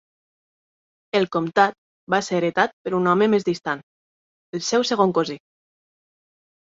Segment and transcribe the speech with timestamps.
[1.19, 1.75] El comtat
[2.15, 3.85] va ser heretat per un home més distant,
[4.59, 5.41] el seu segon cosí.